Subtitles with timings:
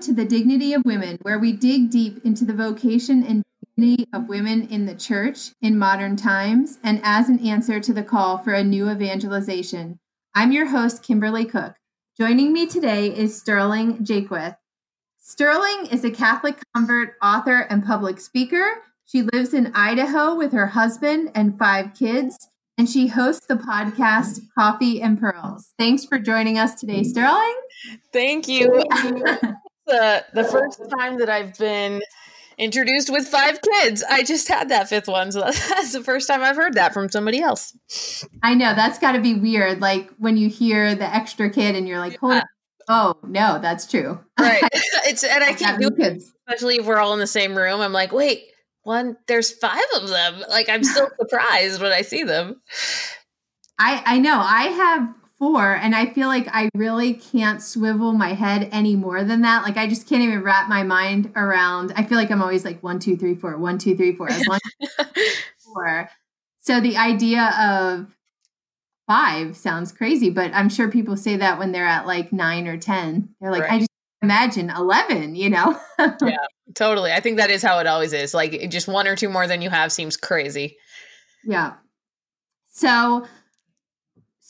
[0.00, 3.44] To the Dignity of Women, where we dig deep into the vocation and
[3.76, 8.02] dignity of women in the church in modern times and as an answer to the
[8.02, 9.98] call for a new evangelization.
[10.34, 11.74] I'm your host, Kimberly Cook.
[12.16, 14.56] Joining me today is Sterling Jaquith.
[15.18, 18.82] Sterling is a Catholic convert, author, and public speaker.
[19.04, 22.48] She lives in Idaho with her husband and five kids,
[22.78, 25.74] and she hosts the podcast Coffee and Pearls.
[25.78, 27.54] Thanks for joining us today, Sterling.
[28.14, 28.82] Thank you.
[29.90, 32.02] the, the first time that I've been
[32.60, 34.04] introduced with five kids.
[34.08, 35.32] I just had that fifth one.
[35.32, 37.74] So that's the first time I've heard that from somebody else.
[38.42, 39.80] I know that's got to be weird.
[39.80, 42.42] Like when you hear the extra kid and you're like, hold yeah.
[42.88, 44.20] Oh no, that's true.
[44.38, 44.62] Right.
[45.04, 46.32] it's and I keep doing kids.
[46.48, 47.80] especially if we're all in the same room.
[47.80, 48.44] I'm like, wait,
[48.84, 50.42] one, there's five of them.
[50.48, 52.60] Like I'm still surprised when I see them.
[53.78, 54.38] I I know.
[54.38, 59.24] I have four and I feel like I really can't swivel my head any more
[59.24, 59.64] than that.
[59.64, 61.92] Like I just can't even wrap my mind around.
[61.96, 64.46] I feel like I'm always like one, two, three, four, one, two, three, four, as
[64.46, 65.08] long as
[65.64, 66.10] four.
[66.60, 68.14] So the idea of
[69.08, 72.76] five sounds crazy, but I'm sure people say that when they're at like nine or
[72.76, 73.30] 10.
[73.40, 73.72] They're like, right.
[73.72, 75.80] I just imagine 11, you know?
[75.98, 76.36] yeah,
[76.74, 77.12] totally.
[77.12, 78.34] I think that is how it always is.
[78.34, 80.76] Like just one or two more than you have seems crazy.
[81.44, 81.76] Yeah.
[82.70, 83.26] So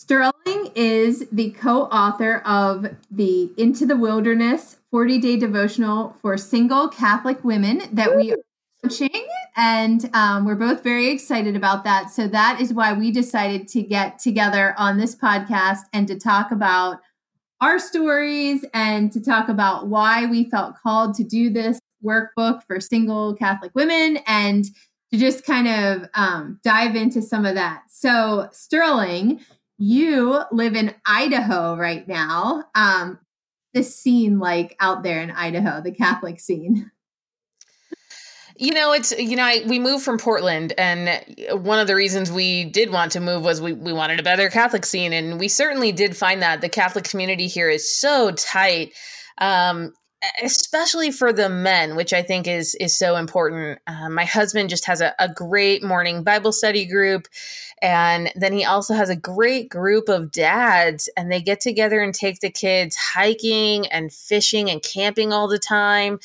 [0.00, 6.88] Sterling is the co author of the Into the Wilderness 40 day devotional for single
[6.88, 8.38] Catholic women that we are
[8.82, 12.10] launching and um, we're both very excited about that.
[12.10, 16.50] So that is why we decided to get together on this podcast and to talk
[16.50, 17.00] about
[17.60, 22.80] our stories and to talk about why we felt called to do this workbook for
[22.80, 24.64] single Catholic women and
[25.12, 27.82] to just kind of um, dive into some of that.
[27.90, 29.40] So, Sterling,
[29.80, 32.64] you live in Idaho right now.
[32.74, 33.18] Um,
[33.72, 36.90] the scene like out there in Idaho, the Catholic scene.
[38.56, 41.24] You know, it's you know, I, we moved from Portland, and
[41.64, 44.50] one of the reasons we did want to move was we we wanted a better
[44.50, 48.92] Catholic scene, and we certainly did find that the Catholic community here is so tight.
[49.38, 49.94] Um,
[50.42, 53.78] especially for the men which i think is is so important.
[53.86, 57.26] Uh, my husband just has a, a great morning bible study group
[57.82, 62.14] and then he also has a great group of dads and they get together and
[62.14, 66.18] take the kids hiking and fishing and camping all the time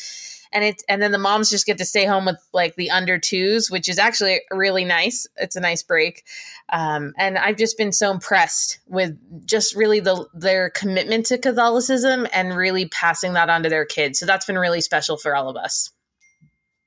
[0.52, 3.20] and it and then the moms just get to stay home with like the under
[3.20, 5.28] twos which is actually really nice.
[5.38, 6.24] It's a nice break.
[6.70, 12.28] Um, and i've just been so impressed with just really the their commitment to catholicism
[12.34, 14.20] and really passing that on to their kids.
[14.20, 15.92] So that's been really special for all of us.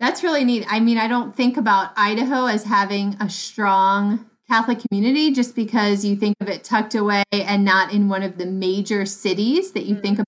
[0.00, 0.64] That's really neat.
[0.68, 6.04] I mean i don't think about idaho as having a strong Catholic community just because
[6.04, 9.84] you think of it tucked away and not in one of the major cities that
[9.84, 10.02] you mm-hmm.
[10.02, 10.24] think of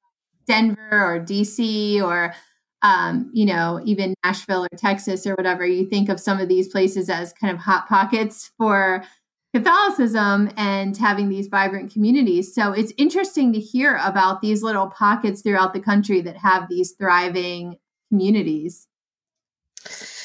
[0.47, 2.35] Denver or DC or
[2.83, 6.69] um, you know, even Nashville or Texas or whatever, you think of some of these
[6.69, 9.05] places as kind of hot pockets for
[9.55, 12.55] Catholicism and having these vibrant communities.
[12.55, 16.93] So it's interesting to hear about these little pockets throughout the country that have these
[16.93, 17.77] thriving
[18.09, 18.87] communities.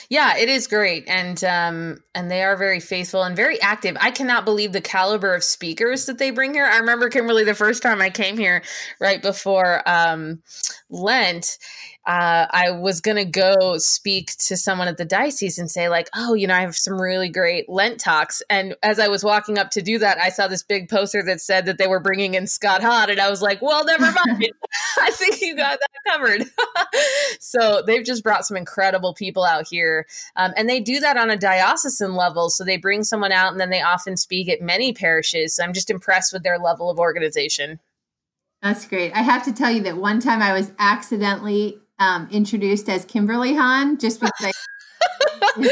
[0.10, 3.98] Yeah, it is great, and um, and they are very faithful and very active.
[4.00, 6.66] I cannot believe the caliber of speakers that they bring here.
[6.66, 8.62] I remember Kimberly the first time I came here,
[9.00, 10.44] right before um,
[10.90, 11.58] Lent
[12.08, 16.08] uh, I was going to go speak to someone at the diocese and say, like,
[16.16, 18.44] oh, you know, I have some really great Lent talks.
[18.50, 21.42] And as I was walking up to do that, I saw this big poster that
[21.42, 23.10] said that they were bringing in Scott Hahn.
[23.10, 24.52] And I was like, well, never mind.
[25.02, 26.46] I think you got that covered.
[27.40, 30.06] so they've just brought some incredible people out here.
[30.36, 32.50] Um, and they do that on a diocesan level.
[32.50, 35.56] So they bring someone out and then they often speak at many parishes.
[35.56, 37.80] So I'm just impressed with their level of organization.
[38.62, 39.12] That's great.
[39.14, 43.54] I have to tell you that one time I was accidentally um, introduced as Kimberly
[43.54, 44.32] Hahn just because
[45.42, 45.70] I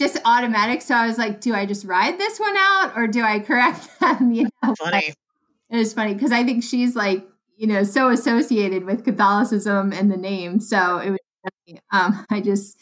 [0.00, 0.82] just automatic.
[0.82, 3.88] So I was like, do I just ride this one out or do I correct
[4.00, 4.32] them?
[4.32, 5.14] You know, funny.
[5.70, 10.10] It was funny because I think she's like, you know, so associated with Catholicism and
[10.10, 10.60] the name.
[10.60, 11.80] So it was funny.
[11.92, 12.78] Um, I just,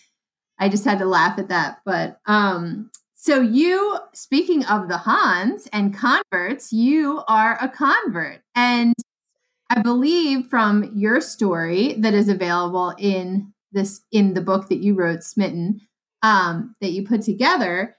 [0.59, 1.81] I just had to laugh at that.
[1.85, 8.95] But um, so you, speaking of the Hahns and converts, you are a convert, and
[9.71, 14.95] I believe from your story that is available in this in the book that you
[14.95, 15.81] wrote, Smitten,
[16.23, 17.97] um, that you put together.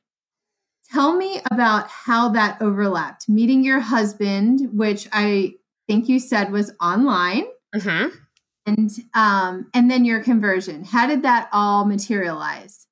[0.91, 3.29] Tell me about how that overlapped.
[3.29, 5.53] Meeting your husband, which I
[5.87, 8.15] think you said was online, mm-hmm.
[8.65, 10.83] and um, and then your conversion.
[10.83, 12.87] How did that all materialize?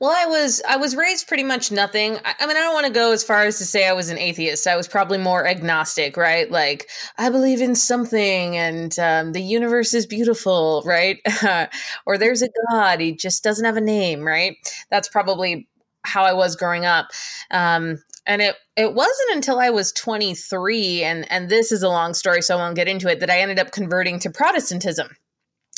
[0.00, 2.16] Well, I was I was raised pretty much nothing.
[2.24, 4.08] I, I, mean, I don't want to go as far as to say I was
[4.08, 4.66] an atheist.
[4.66, 6.50] I was probably more agnostic, right?
[6.50, 6.88] Like
[7.18, 11.18] I believe in something, and um, the universe is beautiful, right?
[12.06, 14.56] or there's a God, he just doesn't have a name, right?
[14.90, 15.68] That's probably
[16.06, 17.08] how I was growing up.
[17.50, 22.14] Um, and it it wasn't until I was 23, and and this is a long
[22.14, 25.08] story, so I won't get into it, that I ended up converting to Protestantism.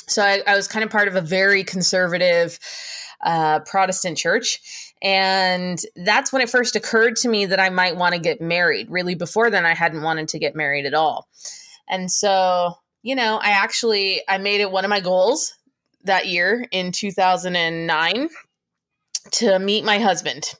[0.06, 2.58] So I, I was kind of part of a very conservative
[3.22, 4.60] uh, Protestant church.
[5.02, 8.88] And that's when it first occurred to me that I might want to get married.
[8.90, 11.28] Really, before then, I hadn't wanted to get married at all.
[11.88, 15.54] And so, you know, I actually I made it one of my goals
[16.04, 18.28] that year in 2009
[19.32, 20.54] to meet my husband.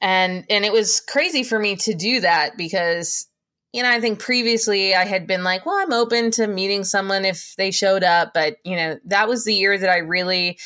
[0.00, 3.26] And and it was crazy for me to do that because
[3.72, 7.24] you know, I think previously I had been like, well, I'm open to meeting someone
[7.24, 10.58] if they showed up, but you know, that was the year that I really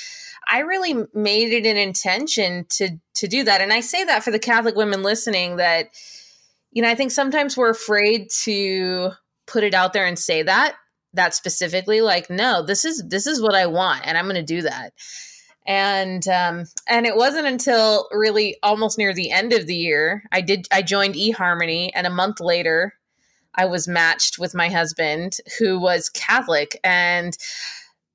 [0.49, 3.61] I really made it an intention to to do that.
[3.61, 5.89] And I say that for the Catholic women listening that
[6.73, 9.13] you know, I think sometimes we're afraid to
[9.47, 10.75] put it out there and say that
[11.13, 14.43] that specifically like no, this is this is what I want and I'm going to
[14.43, 14.93] do that.
[15.67, 20.41] And um and it wasn't until really almost near the end of the year I
[20.41, 22.95] did I joined eHarmony and a month later
[23.55, 27.37] I was matched with my husband who was Catholic and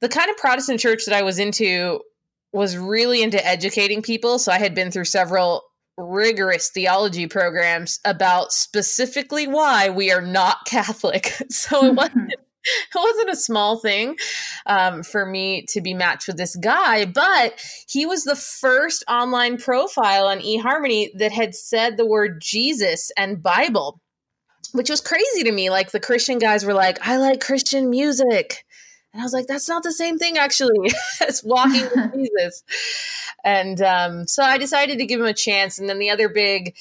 [0.01, 2.01] the kind of Protestant church that I was into
[2.51, 4.39] was really into educating people.
[4.39, 5.63] So I had been through several
[5.97, 11.33] rigorous theology programs about specifically why we are not Catholic.
[11.49, 12.33] So it wasn't
[12.95, 14.17] it wasn't a small thing
[14.65, 17.53] um, for me to be matched with this guy, but
[17.87, 23.41] he was the first online profile on eHarmony that had said the word Jesus and
[23.41, 24.01] Bible,
[24.73, 25.69] which was crazy to me.
[25.69, 28.65] Like the Christian guys were like, I like Christian music.
[29.13, 30.91] And I was like, that's not the same thing, actually,
[31.27, 32.63] as walking with Jesus.
[33.43, 35.79] And um, so I decided to give him a chance.
[35.79, 36.75] And then the other big,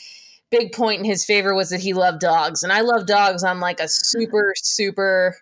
[0.50, 2.62] big point in his favor was that he loved dogs.
[2.62, 5.36] And I love dogs on like a super, super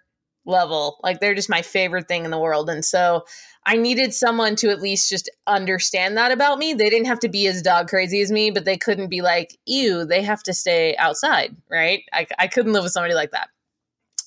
[0.45, 0.99] level.
[1.03, 2.71] Like they're just my favorite thing in the world.
[2.71, 3.25] And so
[3.65, 6.73] I needed someone to at least just understand that about me.
[6.73, 9.59] They didn't have to be as dog crazy as me, but they couldn't be like,
[9.67, 12.05] ew, they have to stay outside, right?
[12.13, 13.49] I, I couldn't live with somebody like that.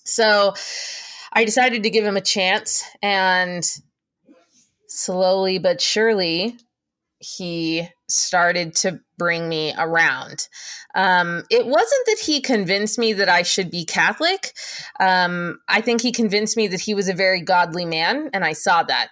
[0.03, 0.55] So,
[1.33, 3.63] I decided to give him a chance, and
[4.87, 6.57] slowly but surely,
[7.19, 10.47] he started to bring me around.
[10.95, 14.53] Um, it wasn't that he convinced me that I should be Catholic.
[14.99, 18.53] Um, I think he convinced me that he was a very godly man, and I
[18.53, 19.09] saw that.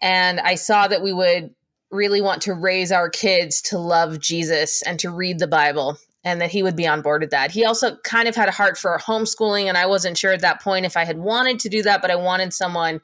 [0.00, 1.54] And I saw that we would
[1.90, 6.40] really want to raise our kids to love Jesus and to read the Bible and
[6.40, 7.50] that he would be on board with that.
[7.50, 10.60] He also kind of had a heart for homeschooling, and I wasn't sure at that
[10.60, 13.00] point if I had wanted to do that, but I wanted someone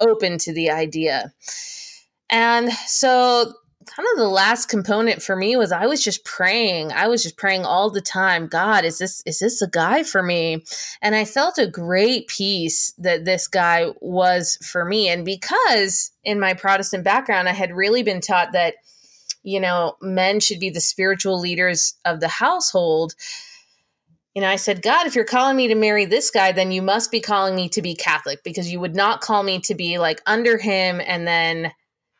[0.00, 1.32] open to the idea.
[2.30, 3.52] And so,
[3.86, 6.92] kind of the last component for me was I was just praying.
[6.92, 8.46] I was just praying all the time.
[8.46, 10.64] God, is this is this a guy for me?
[11.00, 15.08] And I felt a great peace that this guy was for me.
[15.08, 18.74] And because in my Protestant background, I had really been taught that
[19.48, 23.14] you know, men should be the spiritual leaders of the household.
[24.34, 26.82] You know, I said, God, if you're calling me to marry this guy, then you
[26.82, 29.98] must be calling me to be Catholic because you would not call me to be
[29.98, 31.72] like under him and then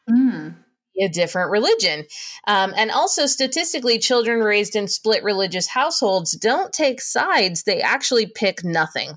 [0.08, 0.54] mm.
[0.98, 2.06] a different religion.
[2.46, 8.26] Um, and also, statistically, children raised in split religious households don't take sides, they actually
[8.26, 9.12] pick nothing.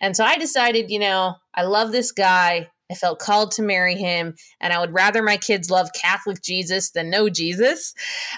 [0.00, 2.70] And so I decided, you know, I love this guy.
[2.90, 6.90] I felt called to marry him, and I would rather my kids love Catholic Jesus
[6.90, 7.94] than no Jesus.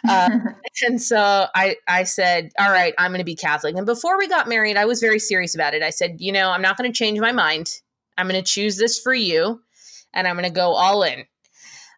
[0.08, 0.30] Uh,
[0.86, 3.76] and so I, I said, All right, I'm going to be Catholic.
[3.76, 5.82] And before we got married, I was very serious about it.
[5.82, 7.70] I said, You know, I'm not going to change my mind.
[8.16, 9.60] I'm going to choose this for you,
[10.14, 11.24] and I'm going to go all in.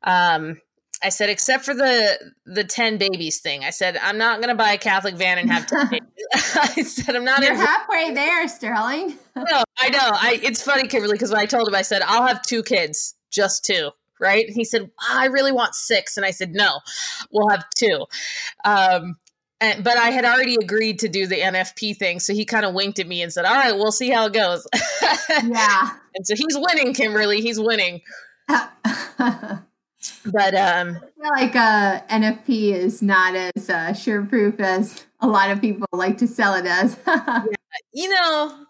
[0.03, 0.61] Um,
[1.03, 3.65] I said, except for the the ten babies thing.
[3.65, 6.09] I said, I'm not going to buy a Catholic van and have ten babies.
[6.35, 7.43] I said, I'm not.
[7.43, 9.17] You're halfway there, Sterling.
[9.37, 9.99] no, I know.
[10.01, 13.15] I it's funny, Kimberly, because when I told him, I said, I'll have two kids,
[13.31, 13.91] just two.
[14.21, 14.47] Right?
[14.47, 16.81] And he said, I really want six, and I said, No,
[17.33, 18.05] we'll have two.
[18.67, 19.17] Um,
[19.63, 22.75] and, but I had already agreed to do the NFP thing, so he kind of
[22.75, 24.67] winked at me and said, "All right, we'll see how it goes."
[25.31, 25.91] yeah.
[26.15, 27.43] And so he's winning, Kimberly.
[27.43, 28.01] He's winning.
[30.25, 35.27] But um, I feel like uh, NFP is not as uh, sure proof as a
[35.27, 36.97] lot of people like to sell it as.
[37.07, 37.45] yeah,
[37.93, 38.67] you know,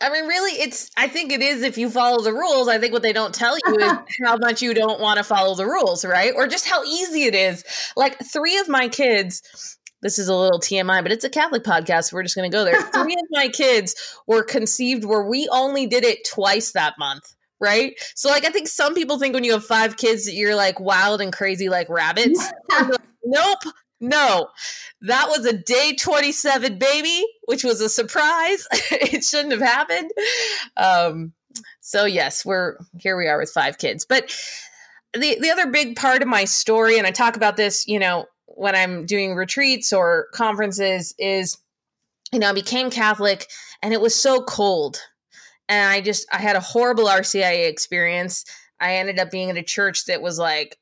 [0.00, 0.90] I mean, really, it's.
[0.96, 2.68] I think it is if you follow the rules.
[2.68, 3.92] I think what they don't tell you is
[4.24, 6.32] how much you don't want to follow the rules, right?
[6.34, 7.64] Or just how easy it is.
[7.96, 9.78] Like three of my kids.
[10.02, 12.10] This is a little TMI, but it's a Catholic podcast.
[12.10, 12.82] So we're just going to go there.
[12.92, 13.94] three of my kids
[14.26, 17.94] were conceived where we only did it twice that month right?
[18.14, 20.80] So like I think some people think when you have five kids that you're like
[20.80, 22.52] wild and crazy like rabbits.
[23.24, 23.58] nope.
[24.00, 24.48] No,
[25.02, 28.66] that was a day 27 baby, which was a surprise.
[28.90, 30.10] it shouldn't have happened.
[30.76, 31.32] Um,
[31.80, 34.04] so yes, we're here we are with five kids.
[34.04, 34.34] But
[35.14, 38.26] the the other big part of my story, and I talk about this, you know,
[38.46, 41.58] when I'm doing retreats or conferences, is
[42.32, 43.46] you know, I became Catholic
[43.82, 44.98] and it was so cold.
[45.72, 48.44] And I just I had a horrible RCIA experience.
[48.78, 50.76] I ended up being in a church that was like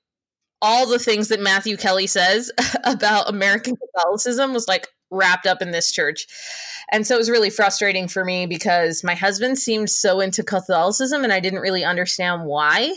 [0.61, 2.50] all the things that Matthew Kelly says
[2.85, 6.26] about American Catholicism was like wrapped up in this church.
[6.90, 11.23] And so it was really frustrating for me because my husband seemed so into Catholicism
[11.23, 12.92] and I didn't really understand why.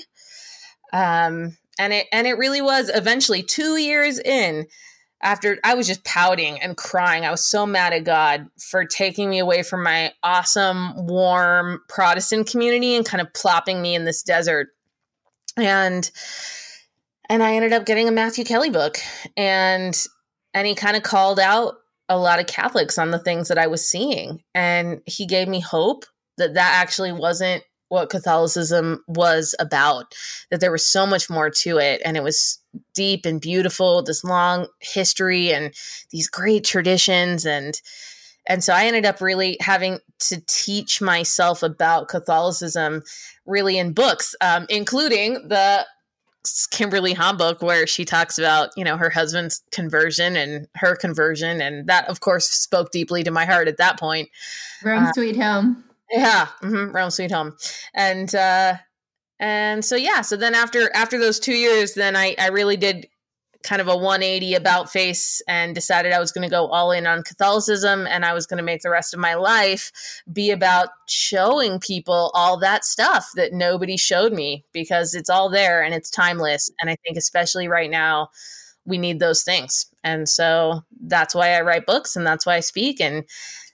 [0.93, 4.65] Um, and it and it really was eventually 2 years in
[5.23, 7.25] after I was just pouting and crying.
[7.25, 12.47] I was so mad at God for taking me away from my awesome, warm Protestant
[12.47, 14.67] community and kind of plopping me in this desert.
[15.57, 16.09] And
[17.29, 18.97] and I ended up getting a Matthew Kelly book
[19.37, 19.99] and
[20.53, 21.75] and he kind of called out
[22.09, 25.61] a lot of Catholics on the things that I was seeing and he gave me
[25.61, 26.05] hope
[26.37, 30.15] that that actually wasn't what Catholicism was about
[30.49, 32.59] that there was so much more to it and it was
[32.95, 35.71] deep and beautiful this long history and
[36.09, 37.79] these great traditions and
[38.45, 43.03] and so I ended up really having to teach myself about Catholicism
[43.45, 45.85] really in books, um, including the
[46.71, 51.61] Kimberly Hahn book where she talks about, you know, her husband's conversion and her conversion.
[51.61, 54.27] And that, of course, spoke deeply to my heart at that point.
[54.83, 55.85] Rome uh, Sweet Home.
[56.11, 56.47] Yeah.
[56.61, 57.55] Mm-hmm, Rome Sweet Home.
[57.93, 58.75] And, uh,
[59.39, 60.21] and so, yeah.
[60.21, 63.07] So then after, after those two years, then I, I really did
[63.63, 67.07] kind of a 180 about face and decided I was going to go all in
[67.07, 69.91] on Catholicism and I was going to make the rest of my life
[70.33, 75.81] be about showing people all that stuff that nobody showed me because it's all there
[75.83, 76.71] and it's timeless.
[76.81, 78.29] And I think, especially right now,
[78.85, 79.87] we need those things.
[80.03, 83.23] And so that's why I write books and that's why I speak and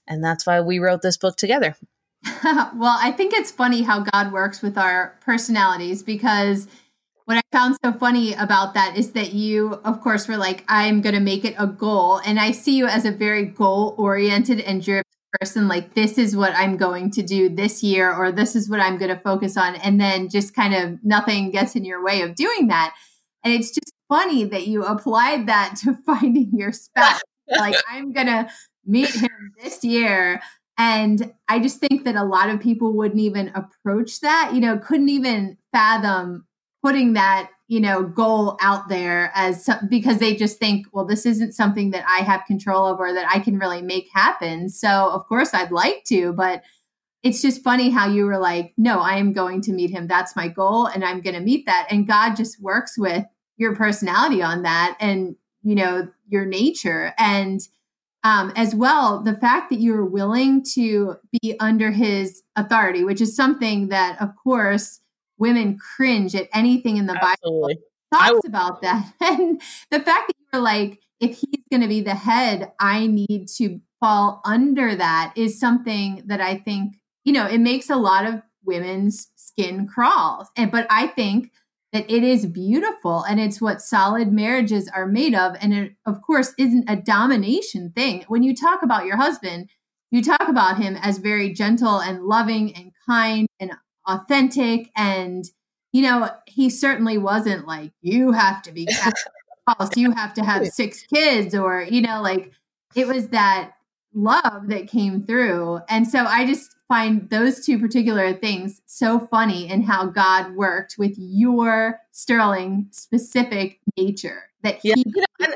[0.07, 1.75] and that's why we wrote this book together.
[2.43, 6.67] well, I think it's funny how God works with our personalities because
[7.25, 10.99] what I found so funny about that is that you, of course, were like, I'm
[11.01, 12.19] going to make it a goal.
[12.25, 15.03] And I see you as a very goal oriented and driven
[15.39, 15.67] person.
[15.67, 18.97] Like, this is what I'm going to do this year, or this is what I'm
[18.97, 19.75] going to focus on.
[19.75, 22.95] And then just kind of nothing gets in your way of doing that.
[23.43, 27.21] And it's just funny that you applied that to finding your spouse.
[27.47, 28.49] like, I'm going to
[28.85, 30.41] meet him this year.
[30.79, 34.77] And I just think that a lot of people wouldn't even approach that, you know,
[34.77, 36.47] couldn't even fathom
[36.81, 41.25] putting that you know goal out there as some, because they just think well this
[41.25, 44.69] isn't something that i have control over that i can really make happen.
[44.69, 46.63] So of course i'd like to but
[47.21, 50.07] it's just funny how you were like no i am going to meet him.
[50.07, 51.87] That's my goal and i'm going to meet that.
[51.91, 53.25] And god just works with
[53.57, 57.13] your personality on that and you know your nature.
[57.19, 57.59] And
[58.23, 63.35] um, as well the fact that you're willing to be under his authority which is
[63.35, 64.99] something that of course
[65.39, 67.75] women cringe at anything in the Absolutely.
[67.75, 69.13] Bible talks about that.
[69.21, 73.47] And the fact that you're like, if he's going to be the head, I need
[73.57, 76.95] to fall under that is something that I think,
[77.25, 80.47] you know, it makes a lot of women's skin crawl.
[80.55, 81.51] And but I think
[81.91, 85.55] that it is beautiful and it's what solid marriages are made of.
[85.61, 88.25] And it of course isn't a domination thing.
[88.27, 89.69] When you talk about your husband,
[90.11, 93.71] you talk about him as very gentle and loving and kind and
[94.07, 94.91] authentic.
[94.95, 95.45] And
[95.91, 98.87] you know he certainly wasn't like you have to be
[99.65, 102.51] false you have to have six kids or you know like
[102.95, 103.71] it was that
[104.13, 105.79] love that came through.
[105.89, 110.95] And so i just find those two particular things so funny in how god worked
[110.97, 115.47] with your sterling specific nature that he yeah.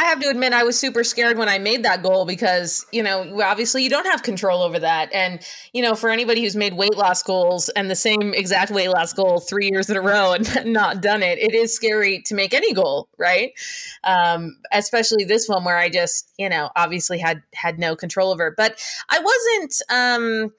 [0.00, 3.02] I have to admit, I was super scared when I made that goal because, you
[3.02, 5.12] know, obviously you don't have control over that.
[5.12, 5.40] And,
[5.74, 9.12] you know, for anybody who's made weight loss goals and the same exact weight loss
[9.12, 12.54] goal three years in a row and not done it, it is scary to make
[12.54, 13.52] any goal, right?
[14.02, 18.46] Um, especially this one where I just, you know, obviously had had no control over
[18.46, 18.54] it.
[18.56, 20.52] But I wasn't um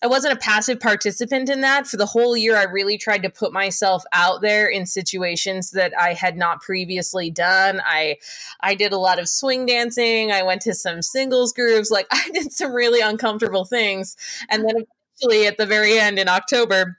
[0.00, 1.86] I wasn't a passive participant in that.
[1.86, 5.92] For the whole year, I really tried to put myself out there in situations that
[5.98, 7.80] I had not previously done.
[7.84, 8.18] I
[8.60, 10.30] I did a lot of swing dancing.
[10.30, 11.90] I went to some singles groups.
[11.90, 14.16] Like I did some really uncomfortable things.
[14.48, 14.84] And then
[15.20, 16.98] eventually at the very end in October,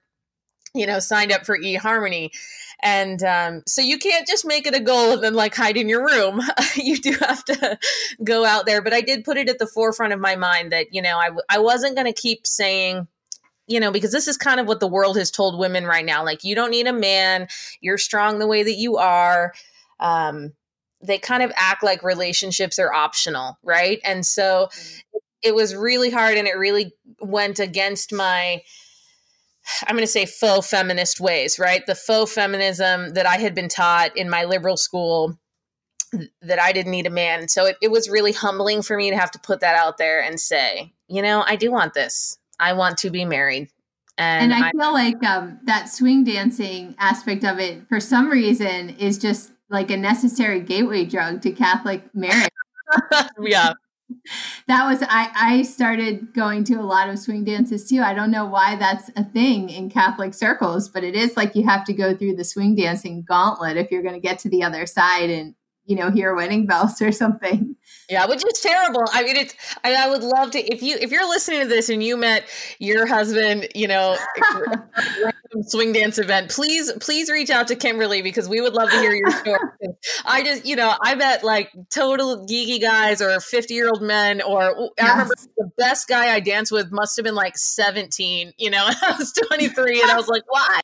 [0.74, 2.32] you know, signed up for eHarmony.
[2.82, 5.90] And um, so you can't just make it a goal and then like hide in
[5.90, 6.42] your room.
[6.76, 7.78] you do have to
[8.24, 8.82] go out there.
[8.82, 11.26] But I did put it at the forefront of my mind that, you know, I,
[11.26, 13.08] w- I wasn't going to keep saying,
[13.68, 16.24] you know, because this is kind of what the world has told women right now.
[16.24, 17.48] Like, you don't need a man,
[17.82, 19.54] you're strong the way that you are.
[20.00, 20.54] Um,
[21.02, 24.00] they kind of act like relationships are optional, right?
[24.04, 25.18] And so mm-hmm.
[25.44, 28.64] it was really hard and it really went against my
[29.88, 31.86] I'm going to say faux feminist ways, right?
[31.86, 35.38] The faux feminism that I had been taught in my liberal school
[36.42, 37.48] that I didn't need a man.
[37.48, 40.22] So it, it was really humbling for me to have to put that out there
[40.22, 42.38] and say, you know, I do want this.
[42.60, 43.70] I want to be married.
[44.18, 48.30] And, and I, I feel like um, that swing dancing aspect of it, for some
[48.30, 52.50] reason, is just like a necessary gateway drug to Catholic marriage.
[53.42, 53.74] yeah
[54.68, 58.02] that was I I started going to a lot of swing dances too.
[58.02, 61.66] I don't know why that's a thing in Catholic circles, but it is like you
[61.66, 64.64] have to go through the swing dancing gauntlet if you're going to get to the
[64.64, 67.76] other side and you know hear wedding bells or something.
[68.10, 69.04] Yeah, which is terrible.
[69.12, 69.56] I mean, it's.
[69.84, 72.46] I, I, would love to if you if you're listening to this and you met
[72.78, 74.16] your husband, you know,
[75.62, 76.52] swing dance event.
[76.52, 79.60] Please, please reach out to Kimberly because we would love to hear your story.
[80.26, 84.42] I just, you know, I met like total geeky guys or fifty year old men,
[84.42, 85.08] or yes.
[85.08, 88.54] I remember the best guy I danced with must have been like seventeen.
[88.58, 90.82] You know, I was twenty three, and I was like, why?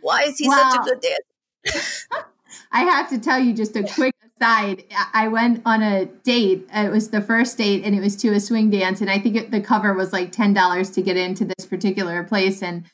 [0.00, 2.26] Why is he such a good dancer?
[2.72, 4.84] I have to tell you just a quick aside.
[5.12, 6.68] I went on a date.
[6.74, 9.00] Uh, it was the first date, and it was to a swing dance.
[9.00, 12.22] And I think it, the cover was like ten dollars to get into this particular
[12.24, 12.62] place.
[12.62, 12.84] And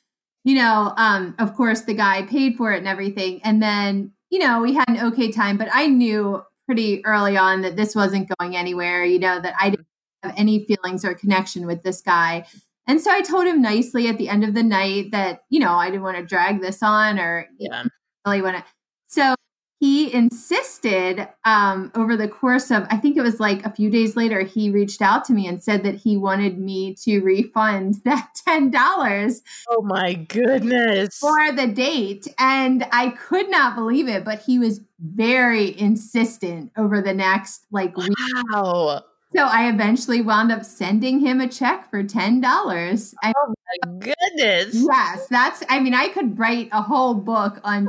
[0.45, 3.41] you know, um, of course, the guy paid for it and everything.
[3.43, 7.61] And then you know, we had an okay time, but I knew pretty early on
[7.63, 9.05] that this wasn't going anywhere.
[9.05, 9.87] You know, that I didn't
[10.25, 12.45] have any feelings or connection with this guy.
[12.87, 15.73] And so I told him nicely at the end of the night that, you know,
[15.73, 17.85] I didn't want to drag this on or yeah.
[18.27, 18.65] really want to.
[19.07, 19.37] So
[19.85, 24.17] he insisted um, over the course of i think it was like a few days
[24.17, 28.31] later he reached out to me and said that he wanted me to refund that
[28.49, 34.59] $10 oh my goodness for the date and i could not believe it but he
[34.59, 38.09] was very insistent over the next like week
[38.53, 39.03] wow
[39.37, 43.17] so I eventually wound up sending him a check for ten dollars.
[43.25, 44.75] Oh my goodness!
[44.75, 45.65] Yes, that's.
[45.69, 47.89] I mean, I could write a whole book on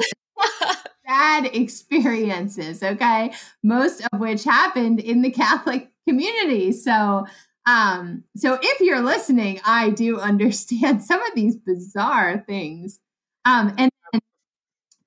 [1.05, 3.33] bad experiences, okay?
[3.63, 6.71] Most of which happened in the Catholic community.
[6.71, 7.25] So,
[7.65, 12.99] um, so if you're listening, I do understand some of these bizarre things.
[13.45, 13.91] Um, and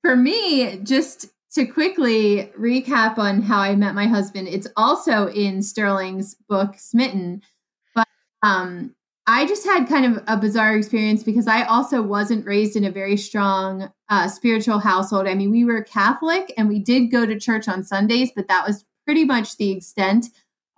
[0.03, 5.63] for me, just to quickly recap on how I met my husband, it's also in
[5.63, 7.43] Sterling's book Smitten.
[7.95, 8.07] But
[8.43, 8.95] um,
[9.31, 12.91] I just had kind of a bizarre experience because I also wasn't raised in a
[12.91, 15.29] very strong uh, spiritual household.
[15.29, 18.67] I mean, we were Catholic and we did go to church on Sundays, but that
[18.67, 20.29] was pretty much the extent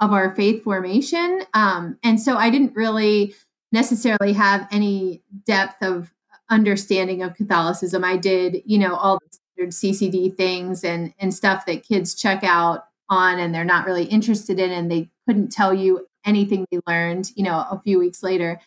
[0.00, 1.44] of our faith formation.
[1.54, 3.36] Um, and so I didn't really
[3.70, 6.12] necessarily have any depth of
[6.50, 8.02] understanding of Catholicism.
[8.02, 9.20] I did, you know, all
[9.56, 14.06] the CCD things and and stuff that kids check out on and they're not really
[14.06, 18.22] interested in and they couldn't tell you anything they learned, you know, a few weeks
[18.22, 18.61] later.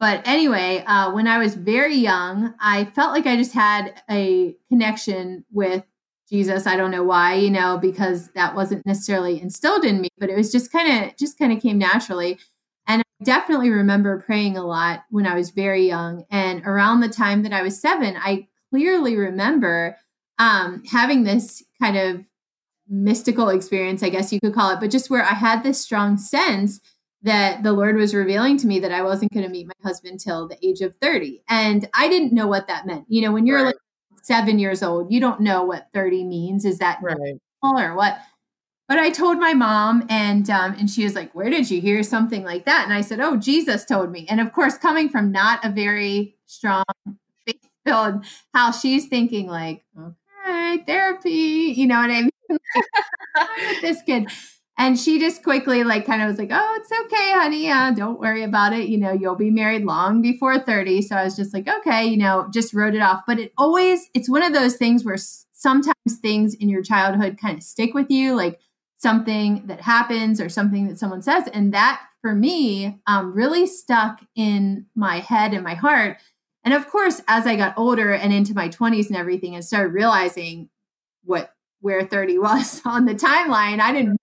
[0.00, 4.56] But anyway, uh, when I was very young, I felt like I just had a
[4.68, 5.84] connection with
[6.28, 6.66] Jesus.
[6.66, 10.36] I don't know why, you know, because that wasn't necessarily instilled in me, but it
[10.36, 12.38] was just kind of just kind of came naturally.
[12.88, 16.24] And I definitely remember praying a lot when I was very young.
[16.30, 19.96] And around the time that I was seven, I clearly remember
[20.38, 22.24] um, having this kind of
[22.88, 26.18] mystical experience, I guess you could call it, but just where I had this strong
[26.18, 26.80] sense
[27.22, 30.20] that the Lord was revealing to me that I wasn't going to meet my husband
[30.20, 31.42] till the age of 30.
[31.48, 33.04] And I didn't know what that meant.
[33.08, 33.66] You know, when you're right.
[33.66, 33.76] like
[34.22, 36.64] seven years old, you don't know what 30 means.
[36.64, 37.38] Is that right.
[37.62, 38.18] or what?
[38.88, 42.02] But I told my mom, and um, and she was like, "Where did you hear
[42.02, 45.32] something like that?" And I said, "Oh, Jesus told me." And of course, coming from
[45.32, 46.84] not a very strong
[47.46, 52.30] faith-filled house, she's thinking like, "Okay, therapy," you know what I mean?
[52.50, 54.28] with this kid.
[54.78, 57.70] And she just quickly, like, kind of was like, oh, it's okay, honey.
[57.70, 58.88] Uh, don't worry about it.
[58.88, 61.02] You know, you'll be married long before 30.
[61.02, 63.22] So I was just like, okay, you know, just wrote it off.
[63.26, 67.58] But it always, it's one of those things where sometimes things in your childhood kind
[67.58, 68.60] of stick with you, like
[68.96, 71.48] something that happens or something that someone says.
[71.52, 76.18] And that for me um, really stuck in my head and my heart.
[76.64, 79.92] And of course, as I got older and into my 20s and everything and started
[79.92, 80.70] realizing
[81.24, 83.80] what where 30 was on the timeline.
[83.80, 84.18] I didn't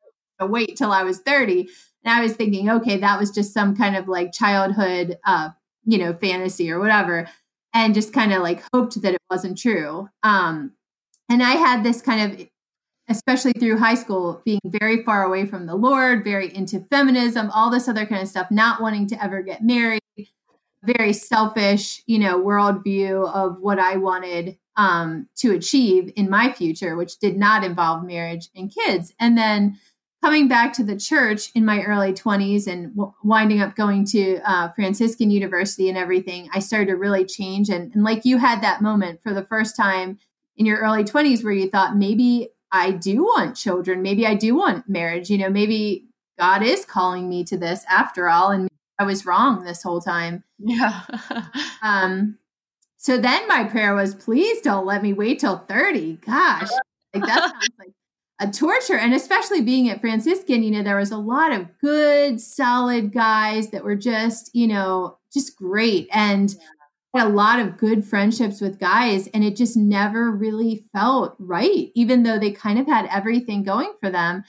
[0.48, 1.70] wait till I was 30.
[2.04, 5.50] And I was thinking, okay, that was just some kind of like childhood, uh,
[5.86, 7.28] you know, fantasy or whatever.
[7.74, 10.10] And just kind of like hoped that it wasn't true.
[10.24, 10.74] Um,
[11.30, 12.48] and I had this kind of,
[13.08, 17.70] especially through high school, being very far away from the Lord, very into feminism, all
[17.70, 20.02] this other kind of stuff, not wanting to ever get married.
[20.84, 26.96] very selfish, you know, worldview of what I wanted um, to achieve in my future,
[26.96, 29.14] which did not involve marriage and kids.
[29.20, 29.78] And then
[30.24, 34.40] coming back to the church in my early 20s and w- winding up going to
[34.44, 37.70] uh, Franciscan University and everything, I started to really change.
[37.70, 40.20] And, and like you had that moment for the first time
[40.58, 44.02] in your early 20s where you thought, maybe I do want children.
[44.02, 45.30] Maybe I do want marriage.
[45.30, 48.52] You know, maybe God is calling me to this after all.
[48.52, 50.44] And I was wrong this whole time.
[50.58, 51.02] Yeah.
[51.82, 52.38] um,
[52.98, 56.18] so then my prayer was, please don't let me wait till 30.
[56.18, 56.70] Gosh,
[57.14, 57.94] like that sounds like
[58.40, 58.98] a torture.
[58.98, 63.70] And especially being at Franciscan, you know, there was a lot of good, solid guys
[63.72, 66.08] that were just, you know, just great.
[66.12, 66.56] And
[67.16, 69.28] had a lot of good friendships with guys.
[69.28, 73.94] And it just never really felt right, even though they kind of had everything going
[74.00, 74.44] for them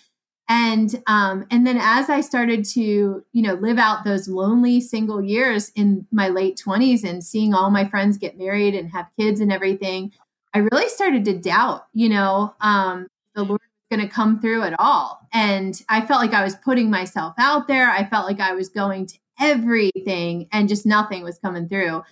[0.50, 5.22] and um, and then as i started to you know live out those lonely single
[5.22, 9.40] years in my late 20s and seeing all my friends get married and have kids
[9.40, 10.12] and everything
[10.52, 14.74] i really started to doubt you know um, the lord going to come through at
[14.78, 18.52] all and i felt like i was putting myself out there i felt like i
[18.52, 22.02] was going to everything and just nothing was coming through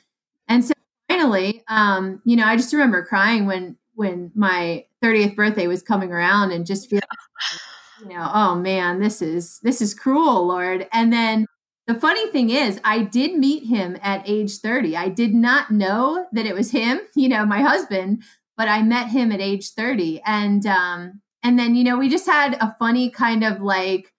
[0.49, 0.73] and so
[1.09, 6.13] finally um, you know i just remember crying when when my 30th birthday was coming
[6.13, 7.03] around and just feeling
[8.01, 10.87] you know, oh man, this is this is cruel, Lord.
[10.93, 11.47] And then
[11.87, 14.97] the funny thing is, I did meet him at age 30.
[14.97, 18.23] I did not know that it was him, you know, my husband,
[18.57, 20.23] but I met him at age 30.
[20.25, 24.13] And um and then, you know, we just had a funny kind of like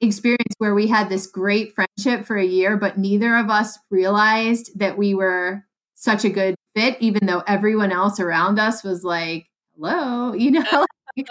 [0.00, 4.78] experience where we had this great friendship for a year, but neither of us realized
[4.78, 9.46] that we were such a good fit, even though everyone else around us was like,
[9.76, 10.86] hello, you know,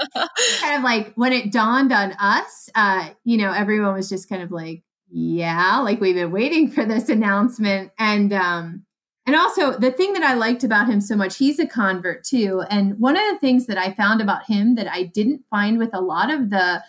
[0.60, 4.42] kind of like when it dawned on us, uh, you know, everyone was just kind
[4.42, 7.92] of like, yeah, like we've been waiting for this announcement.
[8.00, 8.86] And um,
[9.26, 12.64] and also the thing that I liked about him so much, he's a convert too.
[12.70, 15.94] And one of the things that I found about him that I didn't find with
[15.94, 16.84] a lot of the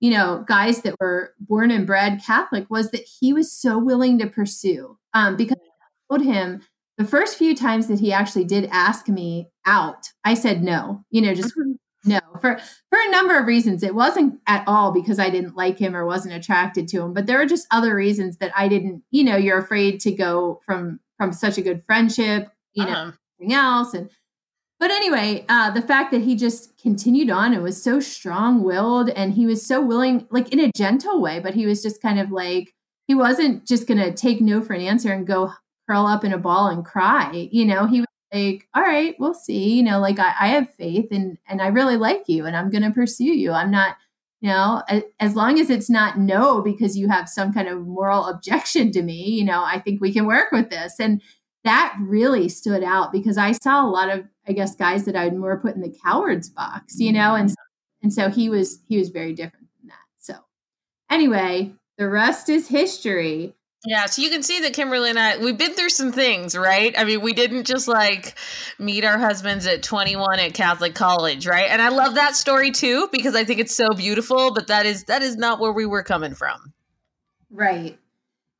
[0.00, 4.18] you know guys that were born and bred catholic was that he was so willing
[4.18, 6.60] to pursue um, because i told him
[6.98, 11.22] the first few times that he actually did ask me out i said no you
[11.22, 11.72] know just mm-hmm.
[12.06, 12.58] No, for
[12.90, 13.82] for a number of reasons.
[13.82, 17.26] It wasn't at all because I didn't like him or wasn't attracted to him, but
[17.26, 21.00] there were just other reasons that I didn't, you know, you're afraid to go from
[21.24, 22.92] from such a good friendship, you uh-huh.
[22.92, 24.10] know, everything else and
[24.80, 29.08] but anyway, uh, the fact that he just continued on and was so strong willed
[29.08, 32.18] and he was so willing, like in a gentle way, but he was just kind
[32.18, 32.74] of like,
[33.06, 35.52] he wasn't just going to take no for an answer and go
[35.88, 37.48] curl up in a ball and cry.
[37.50, 39.74] You know, he was like, all right, we'll see.
[39.74, 42.68] You know, like I, I have faith and and I really like you and I'm
[42.68, 43.52] gonna pursue you.
[43.52, 43.96] I'm not,
[44.44, 44.82] you know,
[45.20, 49.00] as long as it's not no because you have some kind of moral objection to
[49.00, 51.00] me, you know, I think we can work with this.
[51.00, 51.22] And
[51.64, 55.34] that really stood out because I saw a lot of, I guess, guys that I'd
[55.34, 58.02] more put in the cowards box, you know, and mm-hmm.
[58.02, 60.06] and so he was he was very different than that.
[60.18, 60.34] So
[61.10, 63.54] anyway, the rest is history.
[63.86, 66.94] Yeah, so you can see that Kimberly and I we've been through some things, right?
[66.96, 68.38] I mean, we didn't just like
[68.78, 71.68] meet our husbands at 21 at Catholic college, right?
[71.68, 75.04] And I love that story too because I think it's so beautiful, but that is
[75.04, 76.72] that is not where we were coming from.
[77.50, 77.98] Right.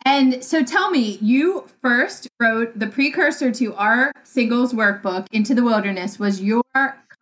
[0.05, 5.65] And so tell me, you first wrote the precursor to our singles workbook, Into the
[5.65, 6.63] Wilderness, was your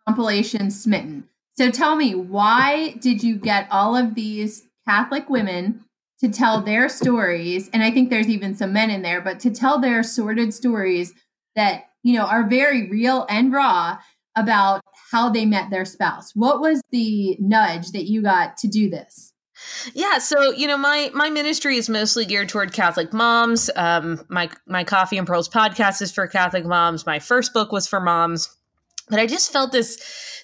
[0.05, 1.29] compilation Smitten.
[1.55, 5.85] So tell me, why did you get all of these Catholic women
[6.23, 9.51] to tell their stories and i think there's even some men in there but to
[9.51, 11.13] tell their sordid stories
[11.55, 13.97] that you know are very real and raw
[14.35, 14.81] about
[15.11, 19.33] how they met their spouse what was the nudge that you got to do this
[19.93, 23.69] yeah, so you know, my my ministry is mostly geared toward Catholic moms.
[23.75, 27.05] Um, my my Coffee and Pearls podcast is for Catholic moms.
[27.05, 28.49] My first book was for moms
[29.09, 29.97] but I just felt this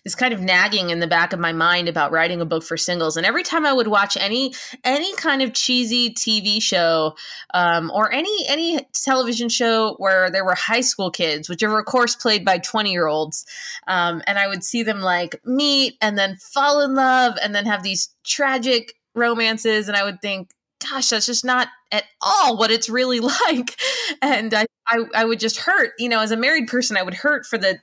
[0.04, 2.78] this kind of nagging in the back of my mind about writing a book for
[2.78, 3.18] singles.
[3.18, 7.16] And every time I would watch any any kind of cheesy TV show
[7.54, 11.86] um, or any any television show where there were high school kids, which are of
[11.86, 13.46] course played by twenty year olds,
[13.88, 17.66] um, and I would see them like meet and then fall in love and then
[17.66, 22.72] have these tragic romances, and I would think, gosh, that's just not at all what
[22.72, 23.80] it's really like.
[24.22, 27.14] And I, I, I would just hurt, you know, as a married person, I would
[27.14, 27.80] hurt for the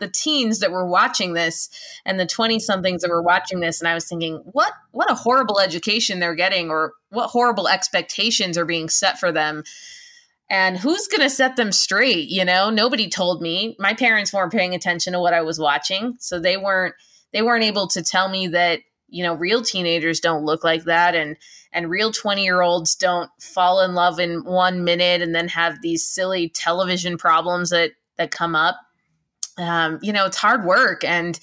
[0.00, 1.68] the teens that were watching this
[2.04, 5.14] and the 20 somethings that were watching this and i was thinking what what a
[5.14, 9.64] horrible education they're getting or what horrible expectations are being set for them.
[10.48, 12.70] And who's going to set them straight you know?
[12.70, 13.76] Nobody told me.
[13.78, 16.94] My parents weren't paying attention to what i was watching so they weren't
[17.32, 21.14] they weren't able to tell me that you know real teenagers don't look like that
[21.14, 21.36] and
[21.72, 25.82] and real 20 year olds don't fall in love in one minute and then have
[25.82, 28.76] these silly television problems that that come up
[29.58, 31.38] um, you know it's hard work and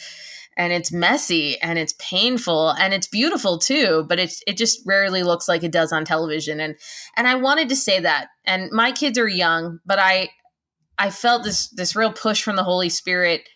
[0.58, 5.22] and it's messy and it's painful and it's beautiful too but it, it just rarely
[5.24, 6.60] looks like it does on television.
[6.60, 6.76] And
[7.16, 8.28] and i wanted to say that.
[8.46, 10.30] And my kids are young but i
[10.98, 13.48] i felt this this real push from the holy spirit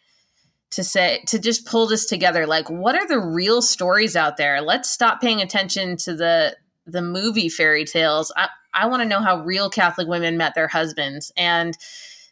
[0.72, 2.48] to say to just pull this together.
[2.48, 4.62] Like what are the real stories out there?
[4.62, 8.32] Let's stop paying attention to the the movie fairy tales.
[8.36, 11.32] I i want to know how real catholic women met their husbands.
[11.36, 11.78] And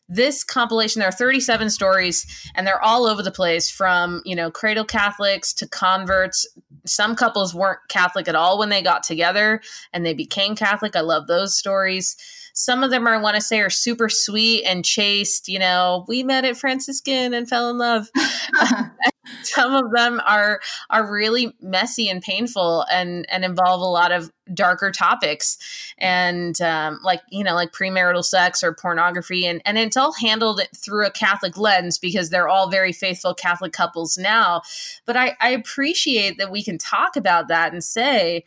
[0.09, 4.49] this compilation there are 37 stories and they're all over the place from you know
[4.49, 6.47] cradle catholics to converts
[6.85, 9.61] some couples weren't catholic at all when they got together
[9.93, 12.17] and they became catholic i love those stories
[12.59, 15.47] some of them are, I want to say are super sweet and chaste.
[15.47, 18.09] You know, we met at Franciscan and fell in love.
[19.43, 24.31] some of them are are really messy and painful and and involve a lot of
[24.53, 25.57] darker topics
[25.97, 30.61] and um, like you know like premarital sex or pornography and and it's all handled
[30.75, 34.61] through a catholic lens because they're all very faithful catholic couples now
[35.05, 38.43] but i i appreciate that we can talk about that and say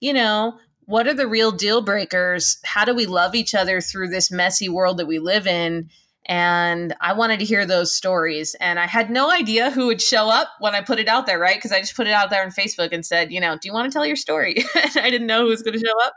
[0.00, 2.58] you know what are the real deal breakers?
[2.64, 5.90] How do we love each other through this messy world that we live in?
[6.26, 8.54] And I wanted to hear those stories.
[8.60, 11.38] And I had no idea who would show up when I put it out there,
[11.38, 11.56] right?
[11.56, 13.72] Because I just put it out there on Facebook and said, you know, do you
[13.72, 14.64] want to tell your story?
[14.74, 16.14] I didn't know who was going to show up.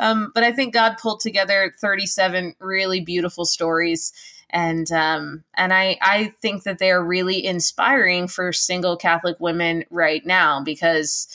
[0.00, 4.12] Um, but I think God pulled together 37 really beautiful stories.
[4.50, 9.84] And um, and I, I think that they are really inspiring for single Catholic women
[9.90, 11.28] right now because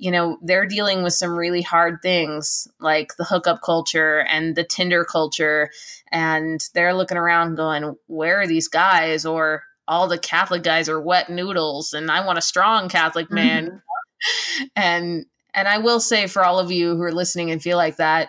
[0.00, 4.64] you know, they're dealing with some really hard things like the hookup culture and the
[4.64, 5.70] Tinder culture.
[6.10, 9.26] And they're looking around going, where are these guys?
[9.26, 13.66] Or all the Catholic guys are wet noodles and I want a strong Catholic man.
[13.66, 14.66] Mm-hmm.
[14.76, 17.96] and and I will say for all of you who are listening and feel like
[17.96, 18.28] that,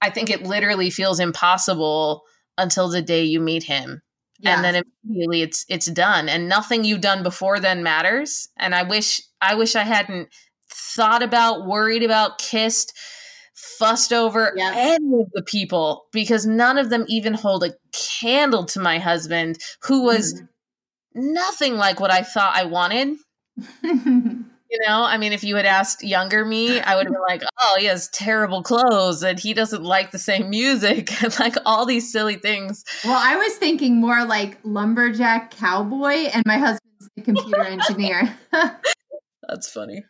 [0.00, 2.22] I think it literally feels impossible
[2.58, 4.02] until the day you meet him.
[4.40, 4.56] Yeah.
[4.56, 8.48] And then immediately it's it's done and nothing you've done before then matters.
[8.56, 10.28] And I wish I wish I hadn't
[10.72, 12.96] thought about, worried about, kissed,
[13.54, 14.74] fussed over yes.
[14.76, 19.58] any of the people because none of them even hold a candle to my husband,
[19.82, 20.48] who was mm.
[21.14, 23.16] nothing like what I thought I wanted.
[24.72, 27.42] you know, I mean, if you had asked younger me, I would have been like,
[27.60, 31.84] oh, he has terrible clothes and he doesn't like the same music and like all
[31.84, 32.84] these silly things.
[33.04, 38.34] Well, I was thinking more like lumberjack cowboy, and my husband's a computer engineer.
[39.48, 40.04] That's funny.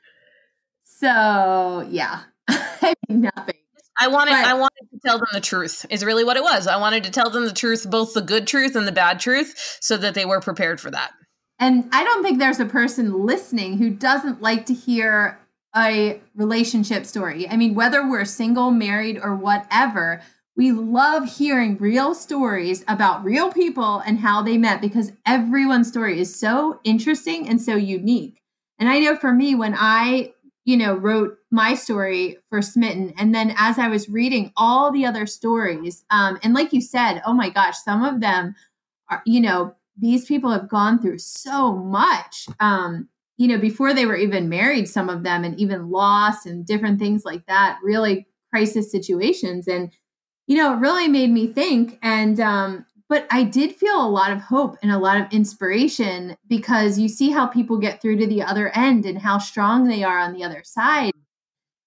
[1.03, 3.57] So yeah, I mean nothing.
[3.99, 6.69] I wanted but, I wanted to tell them the truth is really what it was.
[6.69, 9.79] I wanted to tell them the truth, both the good truth and the bad truth,
[9.81, 11.11] so that they were prepared for that.
[11.59, 15.41] And I don't think there's a person listening who doesn't like to hear
[15.77, 17.49] a relationship story.
[17.49, 20.23] I mean, whether we're single, married, or whatever,
[20.57, 26.21] we love hearing real stories about real people and how they met because everyone's story
[26.21, 28.41] is so interesting and so unique.
[28.79, 30.33] And I know for me, when I
[30.65, 33.13] you know, wrote my story for Smitten.
[33.19, 37.21] And then as I was reading all the other stories, um, and like you said,
[37.27, 38.55] oh my gosh, some of them
[39.11, 42.47] are, you know, these people have gone through so much.
[42.61, 46.65] Um, you know, before they were even married, some of them, and even lost and
[46.65, 49.67] different things like that, really crisis situations.
[49.67, 49.91] And,
[50.47, 51.99] you know, it really made me think.
[52.03, 56.35] And um, but I did feel a lot of hope and a lot of inspiration
[56.49, 60.03] because you see how people get through to the other end and how strong they
[60.03, 61.13] are on the other side.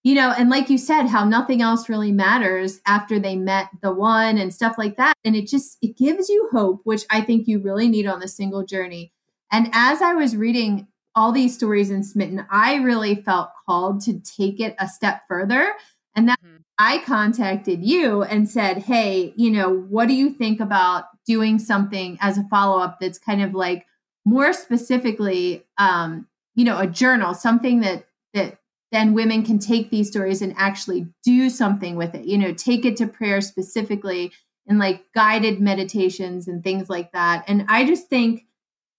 [0.04, 3.92] You know, and like you said, how nothing else really matters after they met the
[3.92, 5.16] one and stuff like that.
[5.26, 8.28] And it just it gives you hope, which I think you really need on the
[8.28, 9.12] single journey.
[9.52, 14.20] And as I was reading all these stories in Smitten, I really felt called to
[14.20, 15.74] take it a step further.
[16.16, 16.55] And that mm-hmm.
[16.78, 22.18] I contacted you and said, Hey, you know, what do you think about doing something
[22.22, 23.86] as a follow up that's kind of like
[24.26, 28.58] more specifically, um, you know, a journal, something that, that
[28.92, 32.86] then women can take these stories and actually do something with it, you know, take
[32.86, 34.32] it to prayer specifically
[34.68, 37.44] and like guided meditations and things like that.
[37.48, 38.45] And I just think,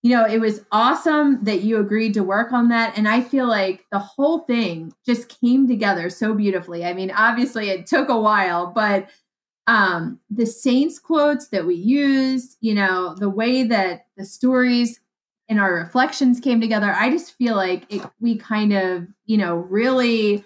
[0.06, 2.96] you know, it was awesome that you agreed to work on that.
[2.96, 6.84] And I feel like the whole thing just came together so beautifully.
[6.84, 9.10] I mean, obviously it took a while, but
[9.66, 15.00] um, the saints quotes that we used, you know, the way that the stories
[15.48, 19.56] and our reflections came together, I just feel like it, we kind of, you know,
[19.56, 20.44] really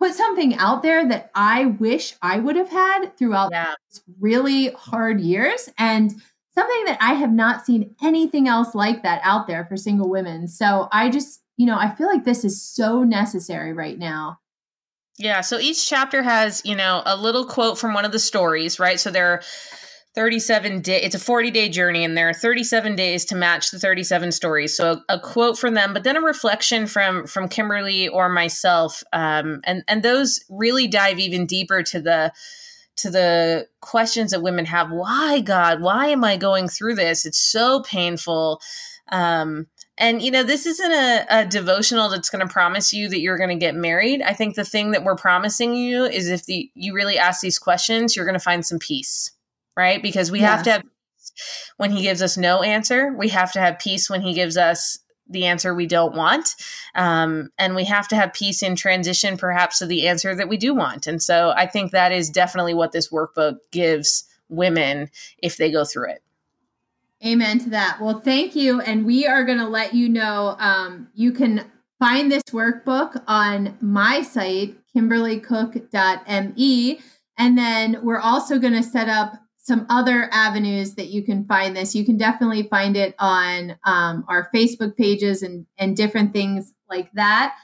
[0.00, 3.74] put something out there that I wish I would have had throughout yeah.
[4.18, 5.68] really hard years.
[5.78, 6.20] And
[6.58, 10.48] something that I have not seen anything else like that out there for single women.
[10.48, 14.40] So I just, you know, I feel like this is so necessary right now.
[15.18, 15.40] Yeah.
[15.42, 18.98] So each chapter has, you know, a little quote from one of the stories, right?
[18.98, 19.42] So there are
[20.14, 23.78] 37 day it's a 40 day journey and there are 37 days to match the
[23.78, 28.08] 37 stories so a, a quote from them but then a reflection from from kimberly
[28.08, 32.32] or myself um, and and those really dive even deeper to the
[32.98, 35.80] to the questions that women have why god?
[35.80, 37.24] Why am i going through this?
[37.24, 38.60] It's so painful.
[39.10, 43.20] Um, and you know this isn't a, a devotional that's going to promise you that
[43.20, 44.22] you're going to get married.
[44.22, 47.58] I think the thing that we're promising you is if the, you really ask these
[47.58, 49.32] questions you're going to find some peace
[49.78, 50.02] right?
[50.02, 50.56] Because we yeah.
[50.56, 50.82] have to have
[51.76, 54.98] when he gives us no answer, we have to have peace when he gives us
[55.28, 56.54] the answer we don't want.
[56.94, 60.56] Um, and we have to have peace in transition, perhaps, to the answer that we
[60.56, 61.06] do want.
[61.06, 65.84] And so I think that is definitely what this workbook gives women if they go
[65.84, 66.22] through it.
[67.24, 67.98] Amen to that.
[68.00, 68.80] Well, thank you.
[68.80, 71.64] And we are going to let you know um, you can
[71.98, 77.00] find this workbook on my site, kimberlycook.me.
[77.36, 79.34] And then we're also going to set up
[79.68, 81.94] some other avenues that you can find this.
[81.94, 87.12] You can definitely find it on um, our Facebook pages and, and different things like
[87.12, 87.54] that.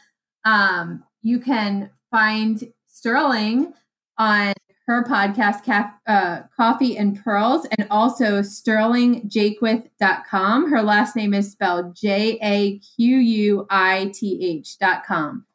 [0.45, 3.73] Um, you can find Sterling
[4.19, 4.53] on
[4.87, 10.71] her podcast, uh, Coffee and Pearls, and also sterlingjaquith.com.
[10.71, 15.47] Her last name is spelled J A Q U I T H.com.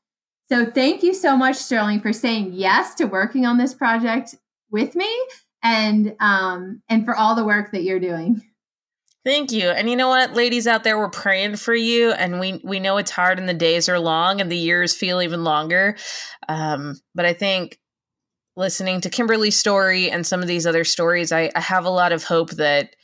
[0.52, 4.34] So thank you so much, Sterling, for saying yes to working on this project
[4.72, 5.08] with me
[5.64, 8.42] and um and for all the work that you're doing.
[9.26, 9.70] Thank you.
[9.70, 12.98] And you know what, ladies out there, we're praying for you, and we we know
[12.98, 15.98] it's hard, and the days are long, and the years feel even longer.
[16.48, 17.78] Um, but I think
[18.56, 22.12] listening to Kimberly's story and some of these other stories, I, I have a lot
[22.12, 22.96] of hope that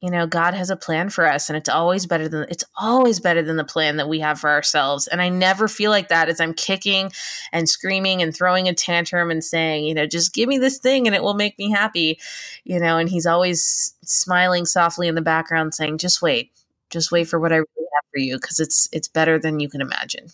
[0.00, 3.20] you know god has a plan for us and it's always better than it's always
[3.20, 5.06] better than the plan that we have for ourselves.
[5.08, 7.10] And i never feel like that as i'm kicking
[7.52, 11.06] and screaming and throwing a tantrum and saying you know just give me this thing
[11.06, 12.18] and it will make me happy
[12.64, 16.52] you know and he's always smiling softly in the background saying just wait.
[16.90, 19.68] Just wait for what i really have for you because it's it's better than you
[19.68, 20.28] can imagine